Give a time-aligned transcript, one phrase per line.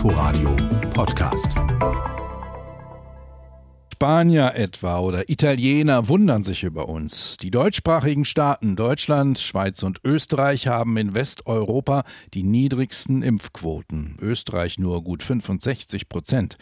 [0.00, 0.56] Inforadio
[0.94, 1.52] Podcast.
[4.02, 7.36] Spanier etwa oder Italiener wundern sich über uns.
[7.36, 14.16] Die deutschsprachigen Staaten Deutschland, Schweiz und Österreich haben in Westeuropa die niedrigsten Impfquoten.
[14.22, 16.56] Österreich nur gut 65 Prozent.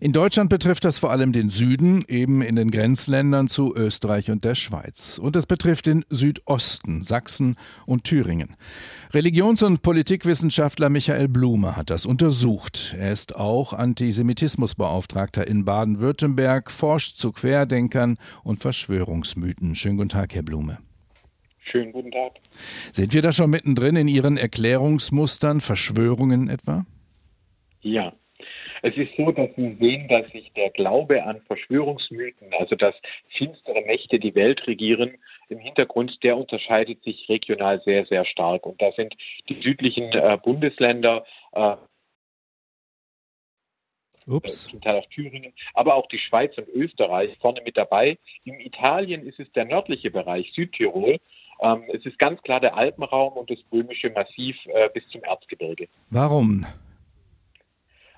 [0.00, 4.44] In Deutschland betrifft das vor allem den Süden, eben in den Grenzländern zu Österreich und
[4.44, 5.18] der Schweiz.
[5.18, 7.56] Und es betrifft den Südosten, Sachsen
[7.86, 8.54] und Thüringen.
[9.12, 12.94] Religions- und Politikwissenschaftler Michael Blume hat das untersucht.
[12.98, 19.74] Er ist auch Antisemitismusbeauftragter in Baden-Württemberg, forscht zu Querdenkern und Verschwörungsmythen.
[19.74, 20.76] Schönen guten Tag, Herr Blume.
[21.62, 22.32] Schönen guten Tag.
[22.92, 26.84] Sind wir da schon mittendrin in Ihren Erklärungsmustern, Verschwörungen etwa?
[27.80, 28.12] Ja.
[28.82, 32.94] Es ist so, dass wir sehen, dass sich der Glaube an Verschwörungsmythen, also dass
[33.38, 35.12] finstere Mächte die Welt regieren,
[35.48, 38.66] im Hintergrund, der unterscheidet sich regional sehr, sehr stark.
[38.66, 39.14] Und da sind
[39.48, 41.76] die südlichen äh, Bundesländer, äh,
[44.26, 44.64] Ups.
[44.64, 48.18] zum Teil auch Thüringen, aber auch die Schweiz und Österreich vorne mit dabei.
[48.44, 51.18] In Italien ist es der nördliche Bereich, Südtirol.
[51.60, 55.88] Ähm, es ist ganz klar der Alpenraum und das böhmische Massiv äh, bis zum Erzgebirge.
[56.10, 56.66] Warum?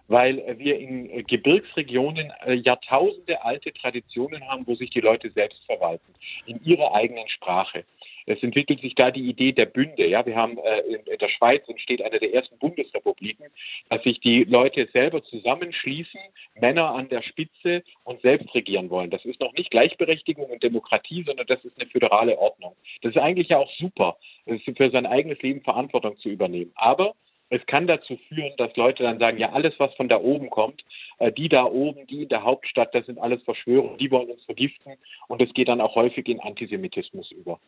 [0.08, 5.64] weil wir in äh, Gebirgsregionen äh, Jahrtausende alte Traditionen haben, wo sich die Leute selbst
[5.66, 6.14] verwalten,
[6.46, 7.84] in ihrer eigenen Sprache.
[8.26, 10.06] Es entwickelt sich da die Idee der Bünde.
[10.06, 13.46] Ja, wir haben äh, in, der Schweiz entsteht eine der ersten Bundesrepubliken,
[13.88, 16.20] dass sich die Leute selber zusammenschließen,
[16.60, 19.10] Männer an der Spitze und selbst regieren wollen.
[19.10, 22.74] Das ist noch nicht Gleichberechtigung und Demokratie, sondern das ist eine föderale Ordnung.
[23.02, 26.72] Das ist eigentlich ja auch super, für sein eigenes Leben Verantwortung zu übernehmen.
[26.74, 27.14] Aber
[27.48, 30.82] es kann dazu führen, dass Leute dann sagen, ja, alles, was von da oben kommt,
[31.18, 34.44] äh, die da oben, die in der Hauptstadt, das sind alles Verschwörungen, die wollen uns
[34.44, 34.94] vergiften
[35.28, 37.60] und es geht dann auch häufig in Antisemitismus über.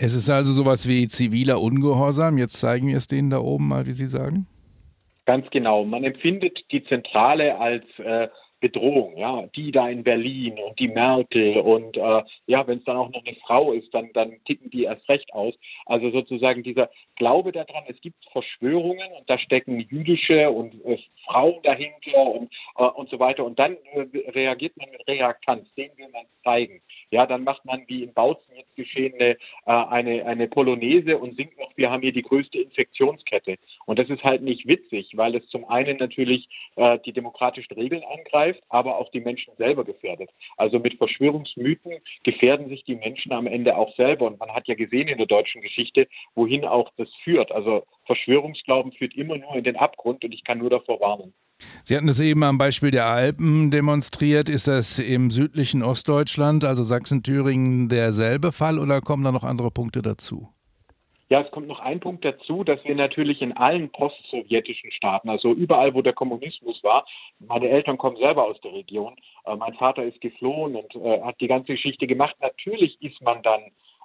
[0.00, 2.38] Es ist also sowas wie ziviler Ungehorsam.
[2.38, 4.46] Jetzt zeigen wir es denen da oben mal, wie Sie sagen.
[5.26, 5.84] Ganz genau.
[5.84, 8.28] Man empfindet die Zentrale als äh,
[8.60, 12.96] Bedrohung, ja, die da in Berlin und die Merkel und äh, ja, wenn es dann
[12.96, 15.54] auch noch eine Frau ist, dann, dann ticken die erst recht aus.
[15.86, 21.62] Also sozusagen dieser Glaube daran, es gibt Verschwörungen und da stecken jüdische und äh, Frauen
[21.62, 23.44] dahinter und, äh, und so weiter.
[23.44, 26.80] Und dann äh, reagiert man mit Reaktanz, den will man zeigen.
[27.10, 31.58] Ja, dann macht man wie in Bautzen geschehen eine, äh, eine, eine Polonaise und singt
[31.58, 33.56] noch, wir haben hier die größte Infektionskette.
[33.84, 38.02] Und das ist halt nicht witzig, weil es zum einen natürlich äh, die demokratischen Regeln
[38.04, 40.30] angreift, angreift, aber auch die Menschen selber gefährdet.
[40.56, 44.26] Also mit Verschwörungsmythen gefährden sich die Menschen am Ende auch selber.
[44.26, 47.52] Und man hat ja gesehen in der deutschen Geschichte, wohin auch das führt.
[47.52, 51.34] Also Verschwörungsglauben führt immer nur in den Abgrund und ich kann nur davor warnen.
[51.84, 54.48] Sie hatten es eben am Beispiel der Alpen demonstriert.
[54.48, 60.02] Ist das im südlichen Ostdeutschland, also Sachsen-Thüringen, derselbe Fall oder kommen da noch andere Punkte
[60.02, 60.48] dazu?
[61.30, 65.52] Ja, es kommt noch ein Punkt dazu, dass wir natürlich in allen postsowjetischen Staaten, also
[65.52, 67.06] überall, wo der Kommunismus war,
[67.38, 69.14] meine Eltern kommen selber aus der Region,
[69.44, 72.34] äh, mein Vater ist geflohen und äh, hat die ganze Geschichte gemacht.
[72.40, 73.60] Natürlich ist man dann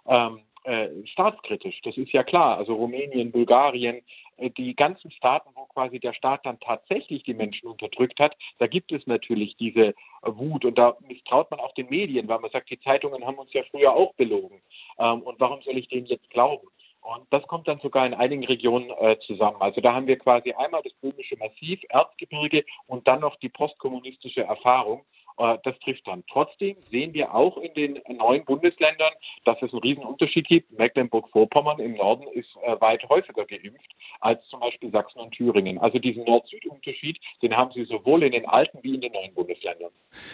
[0.05, 2.57] ähm, äh, staatskritisch, das ist ja klar.
[2.57, 4.01] Also Rumänien, Bulgarien,
[4.37, 8.67] äh, die ganzen Staaten, wo quasi der Staat dann tatsächlich die Menschen unterdrückt hat, da
[8.67, 12.69] gibt es natürlich diese Wut und da misstraut man auch den Medien, weil man sagt,
[12.69, 14.61] die Zeitungen haben uns ja früher auch belogen.
[14.99, 16.67] Ähm, und warum soll ich denen jetzt glauben?
[17.03, 19.57] Und das kommt dann sogar in einigen Regionen äh, zusammen.
[19.59, 24.43] Also da haben wir quasi einmal das böhmische Massiv, Erzgebirge und dann noch die postkommunistische
[24.43, 25.03] Erfahrung.
[25.37, 26.23] Äh, das trifft dann.
[26.31, 29.13] Trotzdem sehen wir auch in den neuen Bundesländern,
[29.45, 30.71] dass es einen riesen Unterschied gibt.
[30.77, 33.91] Mecklenburg-Vorpommern im Norden ist äh, weit häufiger geimpft
[34.21, 35.77] als zum Beispiel Sachsen und Thüringen.
[35.79, 39.91] Also diesen Nord-Süd-Unterschied, den haben sie sowohl in den alten wie in den neuen Bundesländern.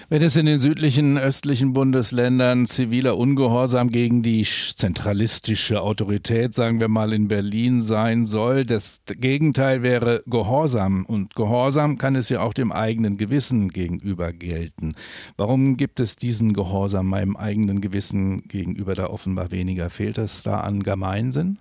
[0.10, 6.88] Wenn es in den südlichen, östlichen Bundesländern ziviler Ungehorsam gegen die zentralistische Autorität, sagen wir
[6.88, 11.06] mal in Berlin, sein soll, das Gegenteil wäre Gehorsam.
[11.06, 14.89] Und Gehorsam kann es ja auch dem eigenen Gewissen gegenüber gelten.
[15.38, 19.90] Warum gibt es diesen Gehorsam meinem eigenen Gewissen gegenüber da offenbar weniger?
[19.90, 21.60] Fehlt es da an Gemeinsinn?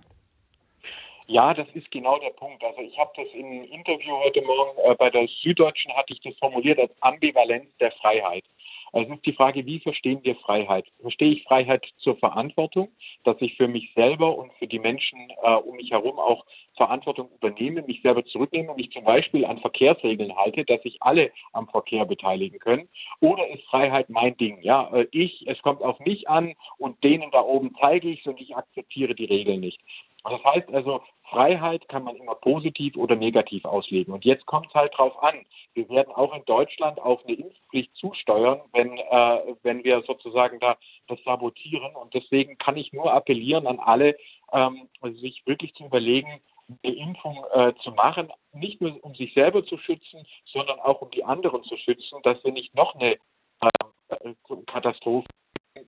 [1.29, 2.63] Ja, das ist genau der Punkt.
[2.63, 6.35] Also ich habe das im Interview heute Morgen äh, bei der Süddeutschen hatte ich das
[6.39, 8.43] formuliert als Ambivalenz der Freiheit.
[8.91, 10.85] Also es ist die Frage, wie verstehen wir Freiheit?
[11.01, 12.89] Verstehe ich Freiheit zur Verantwortung,
[13.23, 16.45] dass ich für mich selber und für die Menschen äh, um mich herum auch
[16.75, 21.31] Verantwortung übernehme, mich selber zurücknehme und mich zum Beispiel an Verkehrsregeln halte, dass sich alle
[21.51, 22.87] am Verkehr beteiligen können?
[23.19, 24.61] Oder ist Freiheit mein Ding?
[24.61, 28.27] Ja, äh, ich, es kommt auf mich an und denen da oben zeige ich es
[28.27, 29.79] und ich akzeptiere die Regeln nicht.
[30.23, 34.13] Das heißt also, Freiheit kann man immer positiv oder negativ auslegen.
[34.13, 35.45] Und jetzt kommt es halt drauf an.
[35.73, 40.77] Wir werden auch in Deutschland auf eine Impfpflicht zusteuern, wenn, äh, wenn wir sozusagen da
[41.07, 41.95] das sabotieren.
[41.95, 44.17] Und deswegen kann ich nur appellieren an alle,
[44.51, 44.89] ähm,
[45.21, 46.41] sich wirklich zu überlegen,
[46.83, 51.11] eine Impfung äh, zu machen, nicht nur um sich selber zu schützen, sondern auch um
[51.11, 53.17] die anderen zu schützen, dass wir nicht noch eine
[53.61, 54.33] äh,
[54.67, 55.27] Katastrophe.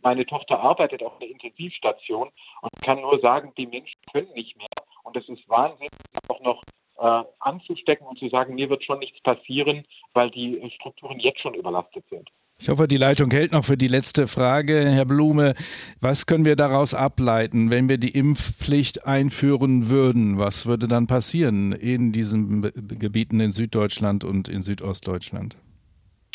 [0.02, 2.32] Meine Tochter arbeitet auf einer Intensivstation
[2.62, 4.68] und kann nur sagen, die Menschen können nicht mehr.
[5.04, 5.90] Und es ist Wahnsinn,
[6.28, 6.64] auch noch
[7.00, 11.54] äh, anzustecken und zu sagen, mir wird schon nichts passieren, weil die Strukturen jetzt schon
[11.54, 12.30] überlastet sind.
[12.60, 14.88] Ich hoffe, die Leitung hält noch für die letzte Frage.
[14.88, 15.56] Herr Blume,
[16.00, 20.38] was können wir daraus ableiten, wenn wir die Impfpflicht einführen würden?
[20.38, 22.62] Was würde dann passieren in diesen
[23.00, 25.58] Gebieten in Süddeutschland und in Südostdeutschland?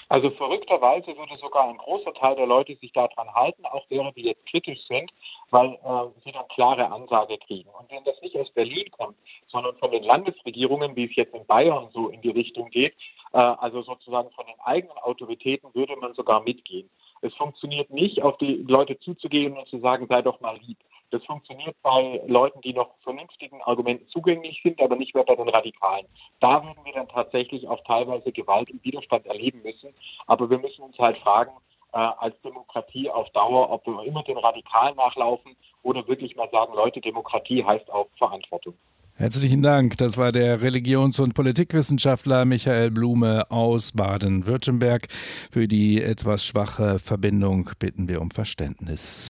[0.08, 4.23] Also verrückterweise würde sogar ein großer Teil der Leute sich daran halten, auch derer, die
[4.23, 5.11] jetzt kritisch sind,
[5.50, 7.69] weil äh, sie dann klare Ansage kriegen.
[7.70, 9.17] Und wenn das nicht aus Berlin kommt,
[9.49, 12.94] sondern von den Landesregierungen, wie es jetzt in Bayern so in die Richtung geht,
[13.32, 16.88] äh, also sozusagen von den eigenen Autoritäten, würde man sogar mitgehen.
[17.23, 20.79] Es funktioniert nicht, auf die Leute zuzugehen und zu sagen, sei doch mal lieb.
[21.17, 25.49] Das funktioniert bei Leuten, die noch vernünftigen Argumenten zugänglich sind, aber nicht mehr bei den
[25.49, 26.05] Radikalen.
[26.41, 29.95] Da würden wir dann tatsächlich auch teilweise Gewalt und Widerstand erleben müssen.
[30.27, 31.53] Aber wir müssen uns halt fragen,
[31.95, 36.75] äh, als Demokratie auf Dauer, ob wir immer den Radikalen nachlaufen oder wirklich mal sagen,
[36.75, 38.75] Leute, Demokratie heißt auch Verantwortung.
[39.15, 39.97] Herzlichen Dank.
[39.97, 45.07] Das war der Religions- und Politikwissenschaftler Michael Blume aus Baden-Württemberg.
[45.51, 49.29] Für die etwas schwache Verbindung bitten wir um Verständnis.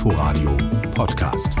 [0.00, 0.56] Inforadio
[0.94, 1.52] Podcast.